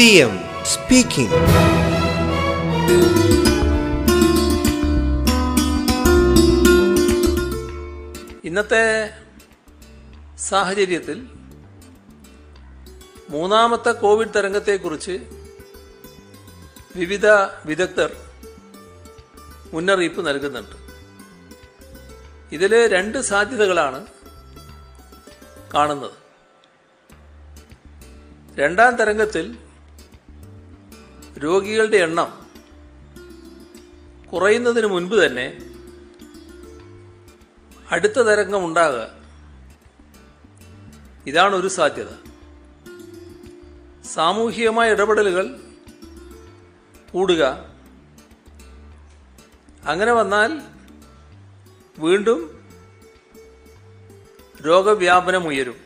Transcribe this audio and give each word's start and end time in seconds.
CM 0.00 0.34
speaking 0.62 1.34
ഇന്നത്തെ 8.44 9.10
സാഹചര്യത്തിൽ 10.38 11.26
മൂന്നാമത്തെ 13.30 13.92
കോവിഡ് 13.92 14.34
തരംഗത്തെക്കുറിച്ച് 14.36 15.20
വിവിധ 16.96 17.26
വിദഗ്ധർ 17.66 18.16
മുന്നറിയിപ്പ് 19.72 20.26
നൽകുന്നുണ്ട്. 20.26 20.76
ഇതിൽ 22.52 22.86
രണ്ട് 22.86 23.18
സാധ്യതകളാണ് 23.18 24.06
കാണുന്നത്. 25.74 26.16
രണ്ടാം 28.58 28.96
തരംഗത്തിൽ 28.96 29.58
രോഗികളുടെ 31.42 31.96
എണ്ണം 31.96 32.46
കുറയുന്നതിന് 34.32 34.86
മുൻപ് 34.86 35.14
തന്നെ 35.14 35.74
അടുത്ത 37.90 38.12
തരംഗം 38.12 38.64
ഉണ്ടാകുക. 38.64 39.08
ഇതാണ് 41.26 41.56
ഒരു 41.56 41.68
സാധ്യത. 41.68 42.06
സാമൂഹികമായ 44.04 44.90
ഇടപെടലുകൾ 44.90 45.60
കൂടുക. 47.12 47.70
അങ്ങനെ 49.84 50.12
വന്നാൽ 50.12 50.62
വീണ്ടും 51.98 52.64
രോഗവ്യാപനം 54.66 55.46
ഉയരും. 55.46 55.76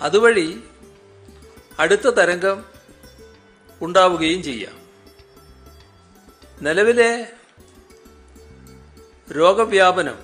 അതുവഴി 0.00 0.62
അടുത്ത 1.78 2.08
തരംഗം 2.08 2.73
ഉണ്ടാവുകയും 3.84 4.42
ചെയ്യാം. 4.42 4.78
നിലവിലെ 6.60 7.32
രോഗവ്യാപനം 9.32 10.18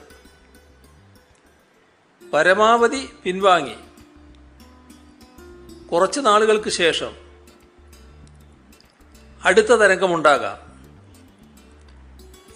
പരമാവധി 2.34 3.08
പിൻവാങ്ങി. 3.24 3.74
കുറച്ച് 5.92 6.20
നാളുകൾക്ക് 6.20 6.70
ശേഷം 6.70 7.16
അടുത്ത 9.44 9.66
തരംഗമുണ്ടാകാം. 9.66 10.58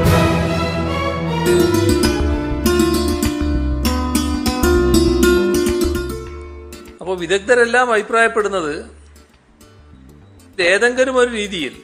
അപ്പോൾ 7.00 7.18
വിദഗ്ധരെല്ലാം 7.18 7.92
അഭിപ്രായപ്പെടുന്നത് 7.92 8.90
ഏതെങ്കിലും 10.60 11.16
ഒരു 11.16 11.30
രീതിയിൽ 11.30 11.82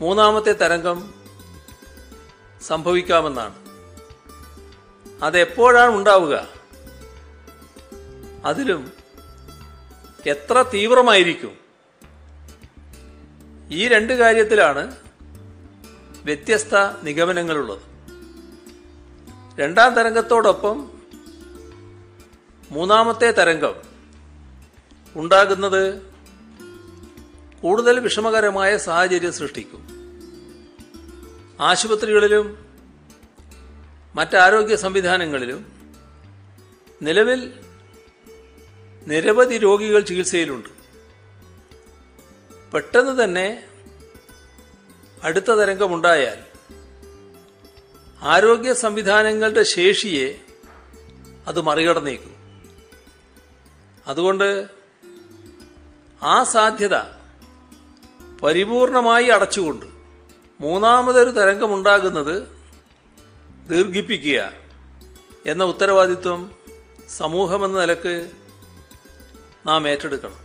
മൂന്നാമത്തെ 0.00 0.52
തരംഗം 0.52 1.14
സംഭവിക്കാമെന്നാണ്. 2.66 3.54
അതെപ്പോഴാണ് 5.22 5.90
ഉണ്ടാവുക? 5.90 6.48
അതിലും 8.44 8.92
എത്ര 10.26 10.64
തീവ്രമായിരിക്കും? 10.74 11.61
ഈ 13.72 13.88
രണ്ട് 13.88 14.12
കാര്യത്തിലാണ് 14.12 14.96
വ്യത്യസ്ത 16.24 16.76
നിഗമനങ്ങളുള്ളത്. 17.02 17.80
രണ്ടാം 19.60 19.94
തരംഗത്തോടൊപ്പം 19.94 20.90
മൂന്നാമത്തെ 22.70 23.30
തരംഗം 23.30 23.74
ഉണ്ടാകുന്നത് 25.16 26.02
കൂടുതൽ 27.62 28.00
വിഷമകരമായ 28.00 28.76
സാഹചര്യം 28.76 29.32
സൃഷ്ടിക്കും. 29.32 29.82
ആശുപത്രികളിലും 31.60 32.46
മറ്റാരോഗ്യ 34.14 34.76
സംവിധാനങ്ങളിലും 34.76 35.60
നിലവിൽ 37.02 37.52
നിരവധി 39.06 39.58
രോഗികൾ 39.58 40.00
ചികിത്സയിലുണ്ട്. 40.00 40.82
പെട്ടെന്ന് 42.72 43.24
തന്നെ 43.24 43.46
അടുത്ത 45.22 45.52
തരംഗമുണ്ടായാൽ 45.52 46.38
ആരോഗ്യ 48.22 48.74
സംവിധാനങ്ങളുടെ 48.74 49.62
ശേഷിയെ 49.62 50.40
അത് 51.46 51.60
മറികടന്നേക്കും. 51.60 52.32
അതുകൊണ്ട് 54.06 54.68
ആ 56.22 56.42
സാധ്യത 56.42 56.96
പരിപൂർണമായി 58.42 59.26
അടച്ചുകൊണ്ട് 59.26 59.86
മൂന്നാമതൊരു 60.60 61.30
തരംഗമുണ്ടാകുന്നത് 61.30 62.42
ദീർഘിപ്പിക്കുക 63.70 64.52
എന്ന 65.46 65.64
ഉത്തരവാദിത്വം 65.64 66.50
സമൂഹമെന്ന 67.16 67.80
നിലയ്ക്ക് 67.80 68.30
നാം 69.66 69.88
ഏറ്റെടുക്കണം. 69.88 70.38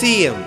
CM 0.00 0.38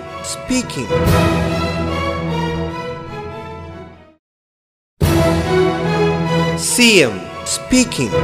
speaking. 6.80 7.00
എം 7.00 7.20
സ്പീക്കിംഗ് 7.44 8.14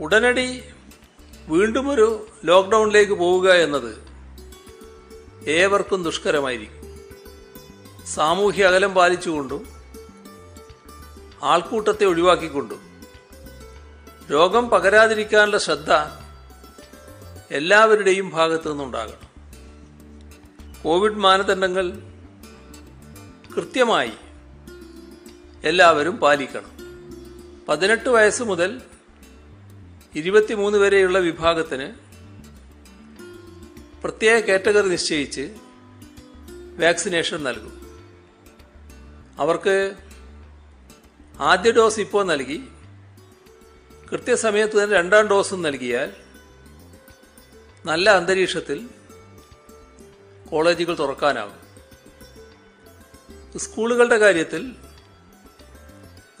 ഉടനടി 0.00 0.62
വീണ്ടും 1.48 1.90
ഒരു 1.90 2.26
ലോക്ക്ഡൗണിലേക്ക് 2.44 3.12
പോവുക 3.12 3.52
എന്നത് 3.52 3.92
ഏവർക്കും 5.50 6.02
ദുഷ്കരമായിരിക്കും. 6.02 6.76
സാമൂഹ്യ 8.06 8.64
അകലം 8.64 8.94
പാലിച്ചുകൊണ്ടും 8.94 9.68
ആൾക്കൂട്ടത്തെ 11.42 12.04
ഒഴിവാക്കിക്കൊണ്ടും 12.04 12.80
രോഗം 14.30 14.68
പകരാതിരിക്കാനുള്ള 14.68 15.58
ശ്രദ്ധ 15.58 15.92
എല്ലാവരുടെയും 17.50 18.30
ഭാഗത്തു 18.30 18.68
നിന്നുണ്ടാകണം 18.68 19.29
കോവിഡ് 20.84 21.12
മാനദണ്ഡങ്ങൾ 21.12 21.92
കൃത്യമായി 23.56 24.12
എല്ലാവരും 25.64 26.16
പാലിക്കണം. 26.16 26.70
പതിനെട്ട് 27.68 28.08
വയസ്സ് 28.08 28.42
മുതൽ 28.42 28.82
ഇരുപത്തിമൂന്ന് 30.14 30.78
വരെയുള്ള 30.78 31.18
വിഭാഗത്തിന് 31.18 31.92
പ്രത്യേക 34.02 34.40
കാറ്റഗറി 34.40 34.88
നിശ്ചയിച്ച് 34.88 35.54
വാക്സിനേഷൻ 36.78 37.44
നൽകും. 37.44 37.74
അവർക്ക് 39.38 39.94
ആദ്യ 41.40 41.70
ഡോസ് 41.70 42.00
ഇപ്പോൾ 42.00 42.24
നൽകി. 42.24 42.64
കൃത്യസമയത്ത് 44.12 44.82
തന്നെ 44.82 44.96
രണ്ടാം 44.96 45.26
ഡോസും 45.26 45.62
നൽകിയാൽ 45.62 46.12
നല്ല 47.86 48.10
അന്തരീക്ഷത്തിൽ 48.10 48.99
കോളേജുകൾ 50.50 50.94
തുറക്കാനാകും. 50.94 51.58
സ്കൂളുകളുടെ 53.58 54.16
കാര്യത്തിൽ 54.16 54.72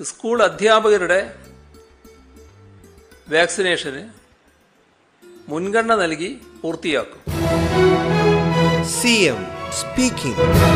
സ്കൂൾ 0.02 0.42
അധ്യാപകരുടെ 0.42 1.34
വാക്സിനേഷന് 3.28 4.08
മുൻഗണന 5.48 5.94
നൽകി 5.94 6.40
പൂർത്തിയാക്കും. 6.62 7.20
CM 8.82 9.40
speaking. 9.72 10.70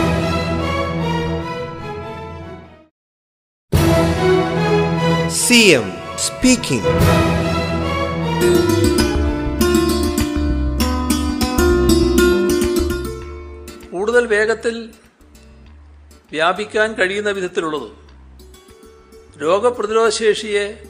CM 5.45 5.87
speaking. 6.27 6.85
വേഗത്തിൽ 14.27 14.95
വ്യാപിക്കാൻ 16.33 16.93
കഴിയുന്ന 16.93 17.31
വിധത്തിലുള്ളതും 17.31 17.93
രോഗപ്രതിരോധശേഷിയെ 19.43 20.85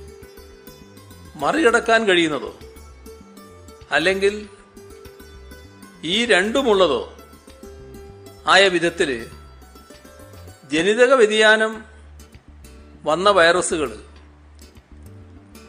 മറികടക്കാൻ 1.36 2.04
കഴിയുന്നതോ 2.04 2.58
അല്ലെങ്കിൽ 3.92 4.48
ഈ 6.04 6.26
രണ്ടുമുള്ളതോ 6.26 7.02
ആയ 8.46 8.68
വിധത്തിൽ 8.68 9.30
ജനിതക 10.72 11.12
വ്യതിയാനം 11.14 11.84
വന്ന 13.04 13.30
വൈറസുകൾ 13.30 13.90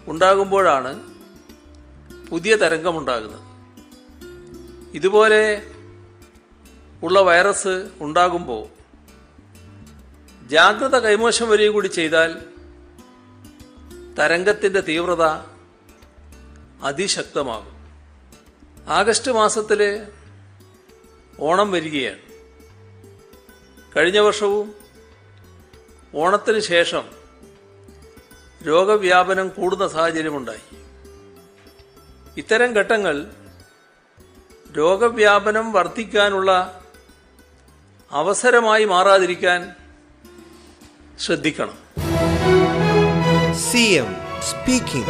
ഉണ്ടാകുമ്പോഴാണ് 0.08 0.92
പുതിയ 2.30 2.56
തരംഗമുണ്ടാകുന്നത്. 2.56 3.42
ഇതുപോലെ 4.96 5.42
ഉള്ള 7.06 7.22
വൈറസ് 7.22 7.90
ഉണ്ടാകുമ്പോൾ 8.02 8.68
ജാഗ്രത 10.48 10.96
കൈമോശം 11.00 11.50
വരിക 11.50 11.70
കൂടി 11.70 11.88
ചെയ്താൽ 11.88 12.42
തരംഗത്തിന്റെ 14.20 14.82
തീവ്രത 14.82 15.24
അതിശക്തമാകും. 16.82 17.76
ആഗസ്റ്റ് 18.88 19.32
മാസത്തിൽ 19.32 20.08
ഓണം 21.40 21.72
വരികയാണ്. 21.72 22.18
കഴിഞ്ഞ 23.98 24.20
വർഷവും 24.20 24.74
ഓണത്തിന് 26.16 26.60
ശേഷം 26.60 27.04
രോഗവ്യാപനം 28.68 29.50
കൂടുന്ന 29.50 29.88
സാഹചര്യമുണ്ടായി. 29.88 30.78
ഇത്തരം 32.38 32.74
ഘട്ടങ്ങൾ 32.74 33.32
രോഗവ്യാപനം 34.78 35.72
വർദ്ധിക്കാനുള്ള 35.72 36.82
അവസരമായി 38.16 38.86
മാറാതിരിക്കാൻ 38.86 39.62
ശ്രദ്ധിക്കണം 41.20 41.78
സി 43.68 43.84
എം 44.04 44.12
speaking. 44.46 45.06